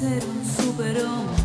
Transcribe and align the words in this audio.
ser 0.00 0.24
un 0.24 0.42
superhombre. 0.46 1.39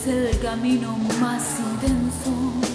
Es 0.00 0.34
el 0.34 0.38
camino 0.40 0.96
más 1.20 1.58
intenso. 1.60 2.69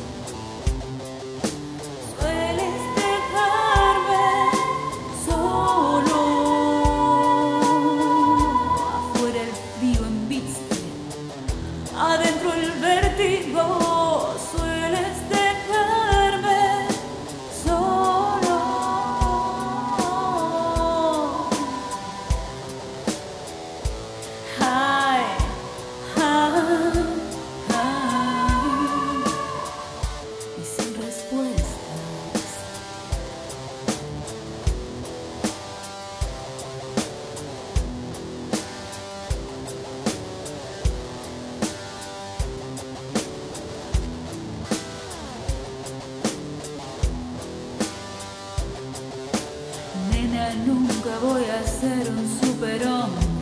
Nunca 50.53 51.17
voy 51.21 51.43
a 51.45 51.63
ser 51.67 52.09
un 52.09 52.39
superhombre. 52.39 53.34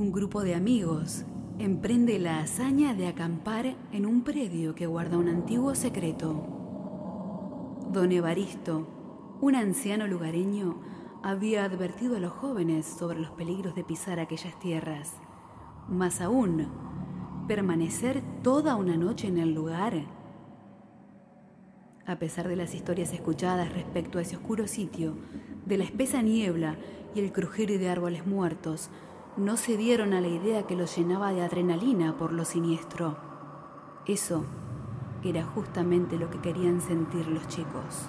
Un 0.00 0.12
grupo 0.12 0.42
de 0.42 0.54
amigos 0.54 1.26
emprende 1.58 2.18
la 2.18 2.40
hazaña 2.40 2.94
de 2.94 3.06
acampar 3.06 3.76
en 3.92 4.06
un 4.06 4.24
predio 4.24 4.74
que 4.74 4.86
guarda 4.86 5.18
un 5.18 5.28
antiguo 5.28 5.74
secreto. 5.74 6.42
Don 7.92 8.10
Evaristo, 8.10 8.88
un 9.42 9.54
anciano 9.54 10.06
lugareño, 10.06 10.80
había 11.22 11.64
advertido 11.64 12.16
a 12.16 12.18
los 12.18 12.32
jóvenes 12.32 12.86
sobre 12.86 13.20
los 13.20 13.32
peligros 13.32 13.74
de 13.74 13.84
pisar 13.84 14.20
aquellas 14.20 14.58
tierras. 14.58 15.12
Más 15.86 16.22
aún, 16.22 16.68
permanecer 17.46 18.22
toda 18.42 18.76
una 18.76 18.96
noche 18.96 19.28
en 19.28 19.36
el 19.36 19.52
lugar. 19.52 20.06
A 22.06 22.18
pesar 22.18 22.48
de 22.48 22.56
las 22.56 22.74
historias 22.74 23.12
escuchadas 23.12 23.70
respecto 23.70 24.18
a 24.18 24.22
ese 24.22 24.36
oscuro 24.36 24.66
sitio, 24.66 25.18
de 25.66 25.76
la 25.76 25.84
espesa 25.84 26.22
niebla 26.22 26.78
y 27.14 27.20
el 27.20 27.32
crujir 27.32 27.78
de 27.78 27.90
árboles 27.90 28.26
muertos, 28.26 28.88
no 29.36 29.56
se 29.56 29.76
dieron 29.76 30.12
a 30.12 30.20
la 30.20 30.28
idea 30.28 30.66
que 30.66 30.76
los 30.76 30.96
llenaba 30.96 31.32
de 31.32 31.42
adrenalina 31.42 32.16
por 32.16 32.32
lo 32.32 32.44
siniestro. 32.44 33.16
Eso 34.06 34.44
era 35.22 35.44
justamente 35.44 36.18
lo 36.18 36.30
que 36.30 36.40
querían 36.40 36.80
sentir 36.80 37.28
los 37.28 37.46
chicos. 37.48 38.08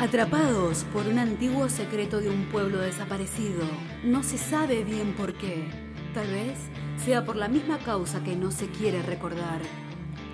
Atrapados 0.00 0.84
por 0.92 1.06
un 1.06 1.20
antiguo 1.20 1.68
secreto 1.68 2.20
de 2.20 2.28
un 2.28 2.46
pueblo 2.46 2.78
desaparecido, 2.80 3.64
no 4.02 4.24
se 4.24 4.36
sabe 4.36 4.82
bien 4.82 5.14
por 5.14 5.34
qué. 5.34 5.70
Tal 6.12 6.26
vez 6.26 6.58
sea 6.96 7.24
por 7.24 7.36
la 7.36 7.46
misma 7.46 7.78
causa 7.78 8.24
que 8.24 8.34
no 8.34 8.50
se 8.50 8.66
quiere 8.68 9.00
recordar. 9.02 9.60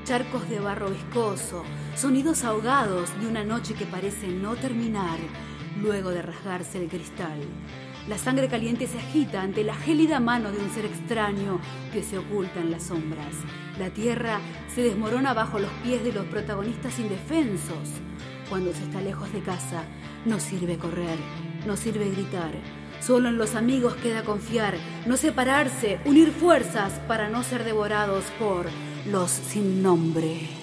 Charcos 0.09 0.49
de 0.49 0.59
barro 0.59 0.89
viscoso, 0.89 1.65
sonidos 1.95 2.43
ahogados 2.43 3.11
de 3.21 3.27
una 3.27 3.45
noche 3.45 3.75
que 3.75 3.85
parece 3.85 4.29
no 4.29 4.57
terminar 4.57 5.19
luego 5.83 6.09
de 6.09 6.23
rasgarse 6.23 6.83
el 6.83 6.89
cristal. 6.89 7.39
La 8.09 8.17
sangre 8.17 8.49
caliente 8.49 8.87
se 8.87 8.97
agita 8.97 9.43
ante 9.43 9.65
la 9.65 9.75
gélida 9.75 10.19
mano 10.19 10.51
de 10.51 10.61
un 10.61 10.71
ser 10.71 10.87
extraño 10.87 11.61
que 11.93 12.03
se 12.03 12.17
oculta 12.17 12.59
en 12.59 12.71
las 12.71 12.85
sombras. 12.85 13.35
La 13.79 13.91
tierra 13.91 14.41
se 14.75 14.81
desmorona 14.81 15.35
bajo 15.35 15.59
los 15.59 15.71
pies 15.83 16.03
de 16.03 16.15
los 16.15 16.25
protagonistas 16.25 16.99
indefensos. 16.99 17.91
Cuando 18.49 18.73
se 18.73 18.85
está 18.85 19.03
lejos 19.03 19.31
de 19.35 19.41
casa, 19.41 19.85
no 20.25 20.41
sirve 20.41 20.79
correr, 20.79 21.19
no 21.67 21.77
sirve 21.77 22.09
gritar. 22.09 22.53
Solo 23.01 23.29
en 23.29 23.37
los 23.37 23.55
amigos 23.55 23.95
queda 23.97 24.25
confiar, 24.25 24.79
no 25.05 25.19
separarse, 25.19 26.01
unir 26.07 26.31
fuerzas 26.31 26.95
para 27.07 27.29
no 27.29 27.43
ser 27.43 27.63
devorados 27.63 28.25
por 28.39 28.69
los 29.11 29.31
sin 29.31 29.83
nombre. 29.83 30.58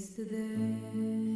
Yesterday. 0.00 1.29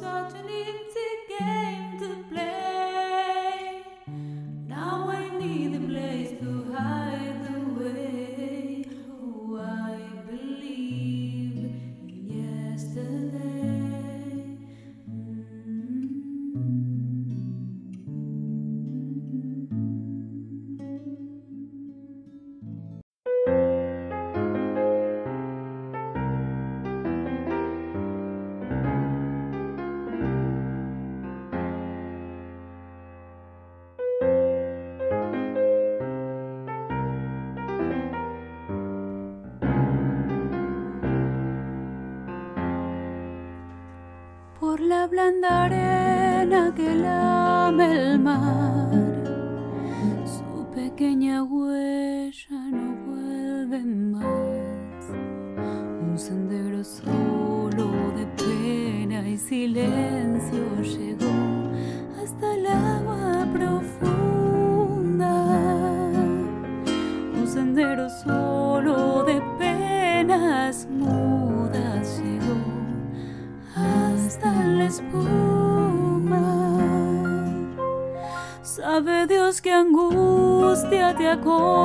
certainly. 0.00 0.87
过。 81.36 81.77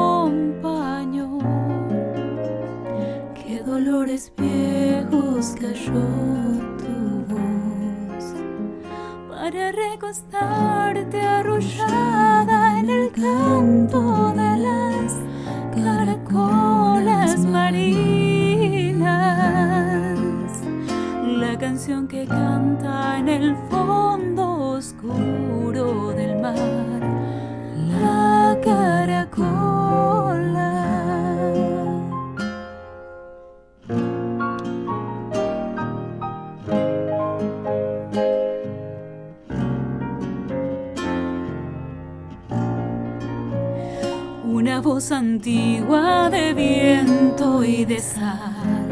antigua 45.34 46.30
de 46.30 46.54
viento 46.54 47.64
y 47.64 47.86
de 47.86 47.98
sal. 47.98 48.83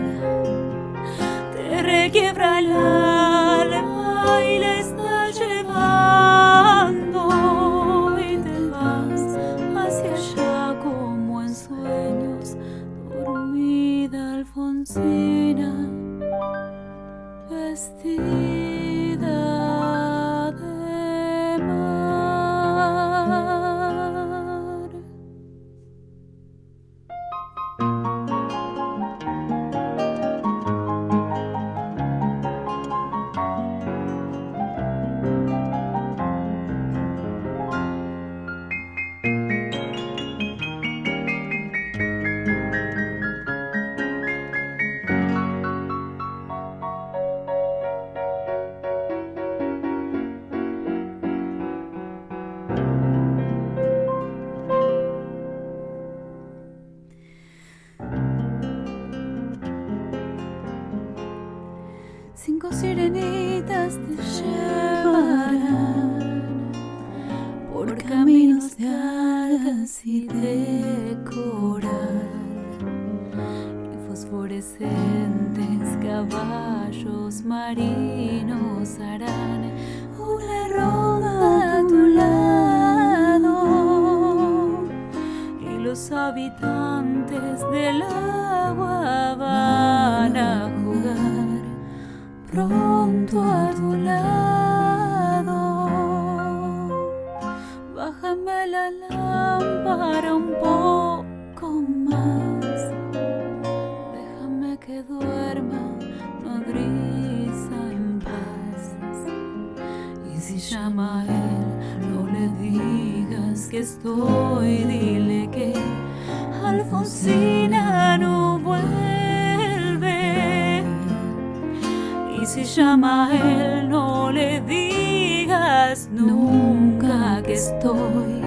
No 123.01 124.31
le 124.31 124.62
digas 124.62 126.08
nunca 126.12 127.41
que 127.43 127.53
estoy. 127.53 128.43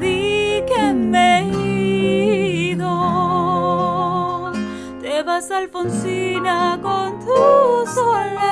Di 0.00 0.64
que 0.66 0.92
me 0.92 1.42
he 1.42 2.72
ido. 2.72 2.90
Te 5.00 5.22
vas, 5.22 5.48
Alfonsina, 5.52 6.80
con 6.82 7.20
tu 7.20 7.86
soledad. 7.86 8.42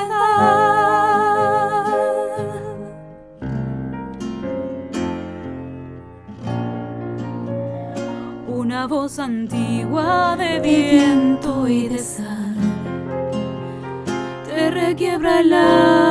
Una 8.46 8.86
voz 8.86 9.18
antigua 9.18 10.29
quiebra 15.00 15.42
la 15.42 16.09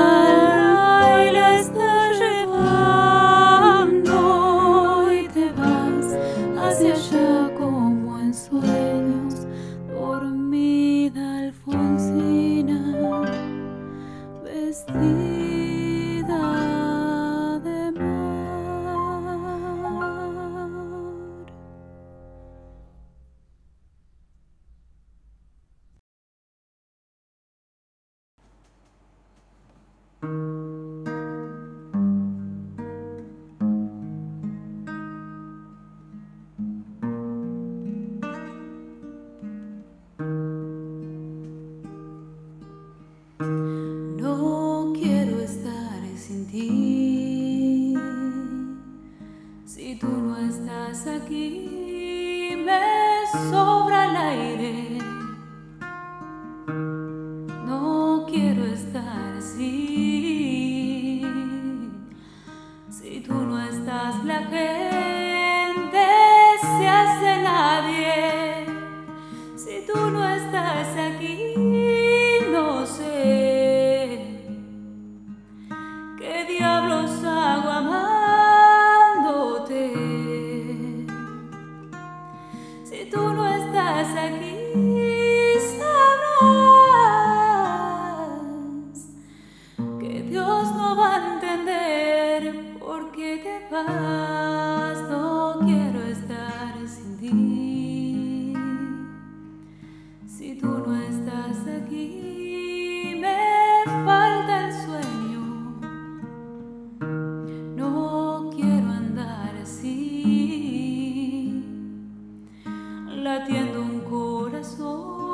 un 113.78 114.00
corazón. 114.02 115.29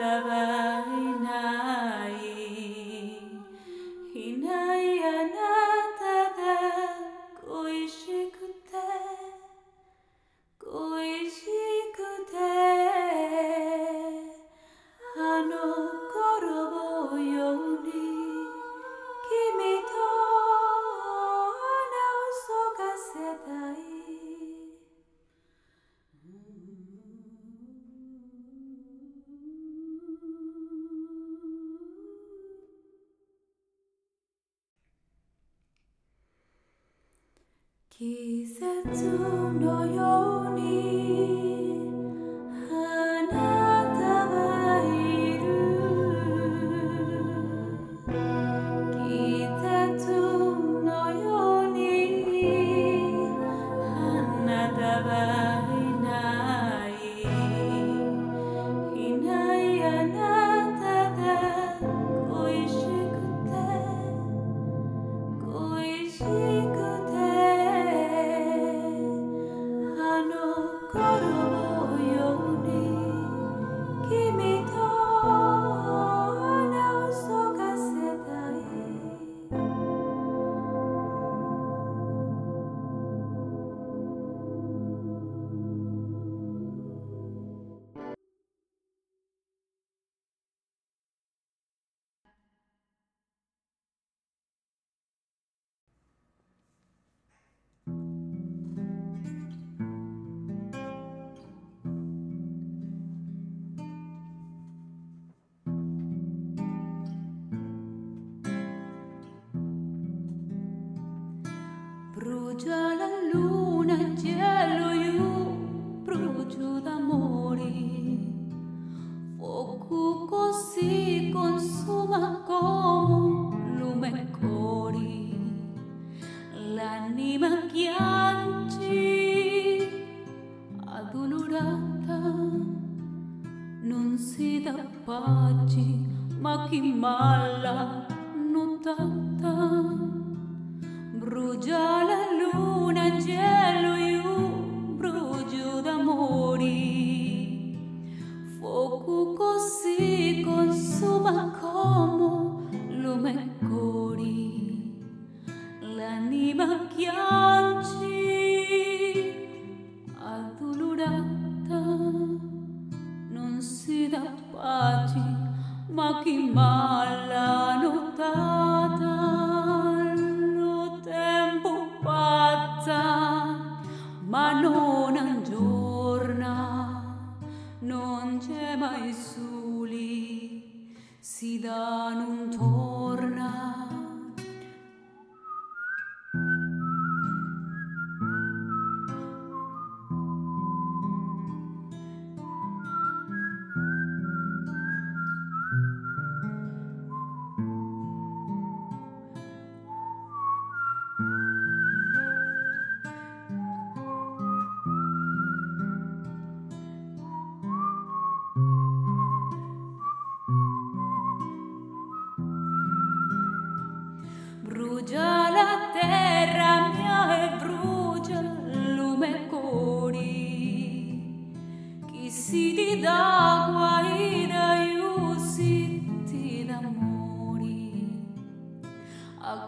the 0.00 0.39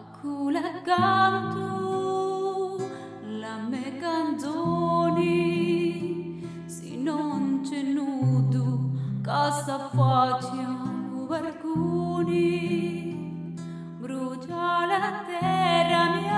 Akule 0.03 0.61
la 3.39 3.57
me 3.69 3.97
canzoni, 3.99 5.23
si 6.65 7.01
non 7.01 7.61
c'è 7.63 7.81
nudo, 7.81 8.91
casa 9.21 9.89
facciano 9.93 11.25
barcuni, 11.27 12.35
brucia 13.99 14.85
la 14.85 15.23
terra 15.25 16.09
mia. 16.15 16.32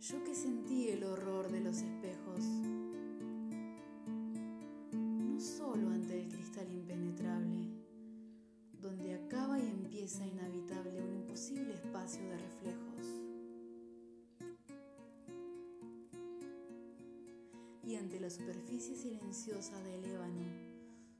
Yo 0.00 0.22
que 0.22 0.32
sentí 0.32 0.90
el 0.90 1.02
horror 1.02 1.50
de 1.50 1.58
los 1.60 1.82
espejos, 1.82 2.44
no 4.92 5.40
solo 5.40 5.90
ante 5.90 6.22
el 6.22 6.28
cristal 6.28 6.70
impenetrable, 6.72 7.66
donde 8.80 9.14
acaba 9.14 9.58
y 9.58 9.66
empieza 9.66 10.24
inhabitable 10.24 11.02
un 11.02 11.14
imposible 11.14 11.74
espacio 11.74 12.22
de 12.22 12.38
reflejos. 12.38 13.06
Y 17.82 17.96
ante 17.96 18.20
la 18.20 18.30
superficie 18.30 18.94
silenciosa 18.94 19.82
del 19.82 20.04
ébano, 20.04 20.46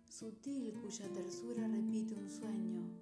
sutil 0.08 0.72
cuya 0.74 1.08
tersura 1.12 1.66
repite 1.66 2.14
un 2.14 2.30
sueño, 2.30 2.97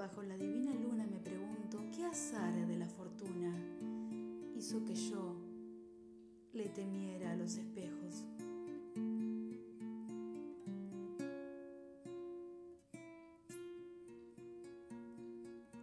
Bajo 0.00 0.22
la 0.22 0.34
divina 0.34 0.72
luna 0.72 1.06
me 1.06 1.20
pregunto 1.20 1.78
qué 1.94 2.06
azar 2.06 2.66
de 2.66 2.74
la 2.78 2.88
fortuna 2.88 3.54
hizo 4.56 4.82
que 4.82 4.94
yo 4.94 5.36
le 6.54 6.70
temiera 6.70 7.32
a 7.32 7.36
los 7.36 7.58
espejos. 7.58 8.24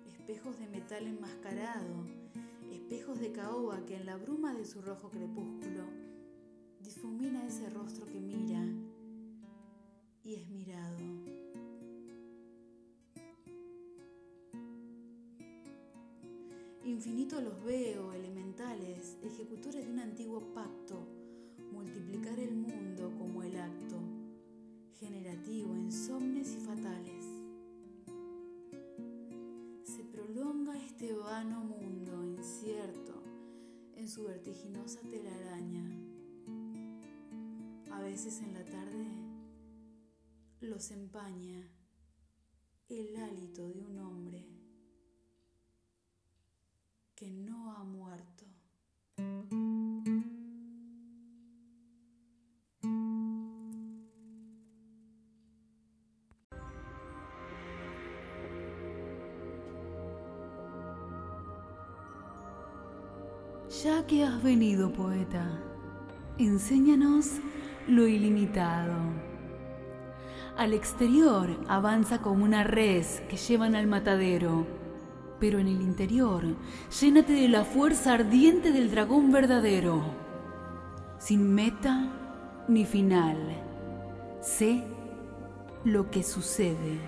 Espejos 0.08 0.58
de 0.58 0.67
metal 0.67 1.06
enmascarado, 1.06 2.08
espejos 2.71 3.19
de 3.19 3.32
caoba 3.32 3.86
que 3.86 3.97
en 3.97 4.08
la 4.08 4.17
bruma 4.17 4.56
de 4.56 4.65
su 4.65 4.82
rojo 4.82 5.12
crepúsculo 5.12 5.84
difumina 6.80 7.45
ese 7.45 7.69
rostro 7.69 8.08
que 8.08 8.19
mira 8.19 8.65
Los 17.29 17.63
veo, 17.63 18.13
elementales, 18.13 19.19
ejecutores 19.21 19.85
de 19.85 19.91
un 19.91 19.99
antiguo 19.99 20.53
pacto, 20.55 21.07
multiplicar 21.71 22.39
el 22.39 22.55
mundo 22.55 23.13
como 23.15 23.43
el 23.43 23.55
acto, 23.55 23.99
generativo, 24.95 25.75
insomnes 25.75 26.55
y 26.55 26.59
fatales. 26.61 27.25
Se 29.83 30.03
prolonga 30.05 30.75
este 30.77 31.13
vano 31.13 31.59
mundo 31.59 32.25
incierto 32.25 33.21
en 33.95 34.09
su 34.09 34.23
vertiginosa 34.23 35.01
telaraña. 35.01 35.85
A 37.91 38.01
veces 38.01 38.41
en 38.41 38.53
la 38.55 38.65
tarde 38.65 39.05
los 40.61 40.89
empaña 40.89 41.71
el 42.89 43.15
hálito 43.15 43.69
de 43.69 43.83
un 43.83 43.99
hombre 43.99 44.66
que 47.17 47.32
no 47.32 47.71
ha 47.71 47.84
muerto. 47.84 48.45
Ya 63.84 64.06
que 64.06 64.23
has 64.23 64.43
venido, 64.43 64.93
poeta, 64.93 65.60
enséñanos 66.38 67.32
lo 67.88 68.08
ilimitado. 68.08 68.93
Al 70.56 70.73
exterior 70.73 71.49
avanza 71.67 72.21
como 72.21 72.43
una 72.43 72.63
res 72.63 73.23
que 73.27 73.38
llevan 73.38 73.75
al 73.75 73.88
matadero 73.88 74.87
pero 75.39 75.60
en 75.60 75.67
el 75.67 75.82
interior 75.82 76.43
llénate 77.00 77.34
de 77.34 77.47
la 77.47 77.63
fuerza 77.63 78.13
ardiente 78.13 78.71
del 78.71 78.91
dragón 78.91 79.32
verdadero, 79.32 80.02
sin 81.19 81.54
meta 81.54 82.65
ni 82.67 82.86
final. 82.86 83.38
Sé 84.41 84.84
lo 85.84 86.10
que 86.10 86.23
sucede. 86.23 87.00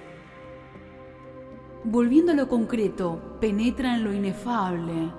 Volviendo 1.83 2.33
a 2.33 2.35
lo 2.35 2.47
concreto, 2.47 3.37
penetra 3.39 3.95
en 3.95 4.03
lo 4.03 4.13
inefable, 4.13 5.11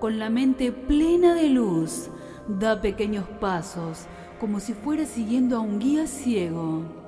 con 0.00 0.18
la 0.18 0.30
mente 0.30 0.72
plena 0.72 1.34
de 1.34 1.48
luz, 1.50 2.08
da 2.46 2.80
pequeños 2.80 3.26
pasos, 3.40 4.06
como 4.40 4.60
si 4.60 4.72
fuera 4.72 5.04
siguiendo 5.04 5.56
a 5.56 5.60
un 5.60 5.78
guía 5.78 6.06
ciego 6.06 7.07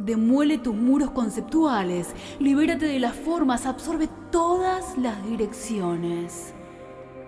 Demuele 0.00 0.56
tus 0.56 0.74
muros 0.74 1.10
conceptuales, 1.10 2.14
libérate 2.38 2.86
de 2.86 2.98
las 2.98 3.14
formas, 3.14 3.66
absorbe 3.66 4.08
todas 4.30 4.96
las 4.96 5.22
direcciones. 5.26 6.54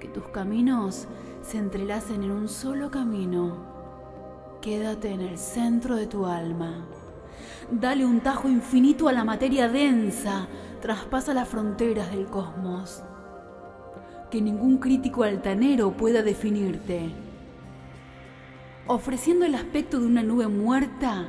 Que 0.01 0.09
tus 0.09 0.27
caminos 0.29 1.07
se 1.43 1.59
entrelacen 1.59 2.23
en 2.23 2.31
un 2.31 2.49
solo 2.49 2.91
camino. 2.91 3.59
Quédate 4.63 5.11
en 5.11 5.21
el 5.21 5.37
centro 5.37 5.97
de 5.97 6.07
tu 6.07 6.25
alma. 6.25 6.87
Dale 7.71 8.07
un 8.07 8.21
tajo 8.21 8.49
infinito 8.49 9.07
a 9.07 9.13
la 9.13 9.23
materia 9.23 9.69
densa, 9.69 10.49
traspasa 10.81 11.35
las 11.35 11.49
fronteras 11.49 12.11
del 12.11 12.25
cosmos. 12.25 13.03
Que 14.31 14.41
ningún 14.41 14.79
crítico 14.79 15.25
altanero 15.25 15.93
pueda 15.93 16.23
definirte. 16.23 17.13
Ofreciendo 18.87 19.45
el 19.45 19.57
aspecto 19.57 20.01
de 20.01 20.07
una 20.07 20.23
nube 20.23 20.49
muerta, 20.49 21.29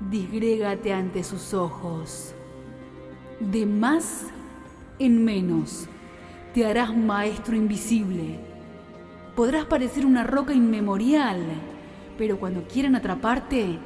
disgrégate 0.00 0.92
ante 0.92 1.24
sus 1.24 1.54
ojos. 1.54 2.34
De 3.40 3.66
más 3.66 4.26
en 4.98 5.24
menos 5.24 5.88
te 6.54 6.66
harás 6.66 6.96
maestro 6.96 7.56
invisible. 7.56 8.40
Podrás 9.34 9.66
parecer 9.66 10.06
una 10.06 10.24
roca 10.24 10.54
inmemorial, 10.54 11.42
pero 12.16 12.38
cuando 12.38 12.62
quieran 12.62 12.96
atraparte, 12.96 13.78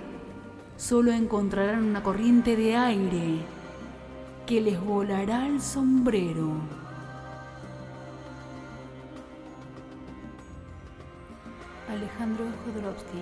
solo 0.77 1.12
encontrarán 1.12 1.83
una 1.85 2.03
corriente 2.03 2.55
de 2.57 2.77
aire 2.77 3.40
que 4.46 4.61
les 4.61 4.81
volará 4.81 5.46
el 5.46 5.61
sombrero. 5.61 6.53
Alejandro 11.88 12.44
Jodorowsky 12.64 13.18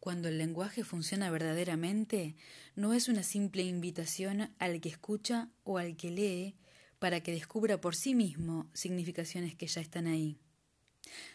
Cuando 0.00 0.28
el 0.28 0.38
lenguaje 0.38 0.82
funciona 0.82 1.30
verdaderamente, 1.30 2.34
no 2.74 2.94
es 2.94 3.08
una 3.08 3.22
simple 3.22 3.62
invitación 3.62 4.50
al 4.58 4.80
que 4.80 4.88
escucha 4.88 5.50
o 5.62 5.76
al 5.76 5.96
que 5.96 6.10
lee 6.10 6.56
para 6.98 7.20
que 7.20 7.32
descubra 7.32 7.80
por 7.80 7.94
sí 7.94 8.14
mismo 8.14 8.70
significaciones 8.72 9.54
que 9.54 9.66
ya 9.66 9.82
están 9.82 10.06
ahí. 10.06 10.38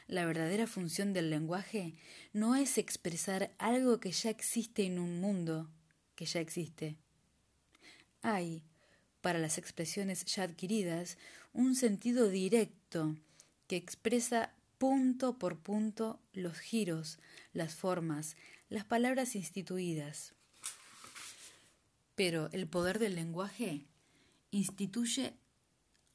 La 0.08 0.26
verdadera 0.26 0.66
función 0.66 1.14
del 1.14 1.30
lenguaje 1.30 1.94
no 2.34 2.56
es 2.56 2.80
expresar 2.80 3.54
algo 3.60 4.00
que 4.00 4.12
ya 4.12 4.32
existe 4.32 4.84
en 4.84 4.98
un 4.98 5.22
mundo 5.22 5.70
que 6.16 6.26
ya 6.26 6.40
existe. 6.40 6.98
Hay, 8.24 8.64
para 9.22 9.38
las 9.38 9.60
expresiones 9.60 10.26
ya 10.26 10.44
adquiridas, 10.44 11.20
un 11.54 11.76
sentido 11.76 12.30
directo 12.30 13.16
que 13.68 13.76
expresa 13.76 14.54
punto 14.78 15.38
por 15.38 15.58
punto 15.58 16.20
los 16.34 16.60
giros, 16.60 17.20
las 17.54 17.76
formas, 17.76 18.36
las 18.70 18.86
palabras 18.86 19.36
instituidas. 19.36 20.34
Pero 22.16 22.50
el 22.52 22.68
poder 22.68 23.00
del 23.00 23.16
lenguaje 23.16 23.86
instituye 24.52 25.34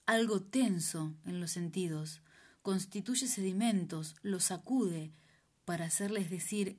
algo 0.06 0.42
tenso 0.42 1.14
en 1.24 1.40
los 1.40 1.52
sentidos, 1.52 2.22
constituye 2.62 3.28
sedimentos, 3.28 4.16
los 4.22 4.44
sacude 4.44 5.12
para 5.64 5.84
hacerles 5.84 6.30
decir 6.30 6.78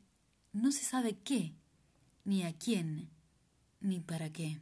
no 0.54 0.72
se 0.72 0.84
sabe 0.84 1.18
qué, 1.18 1.54
ni 2.26 2.44
a 2.44 2.54
quién, 2.54 3.10
ni 3.80 4.00
para 4.00 4.32
qué. 4.32 4.60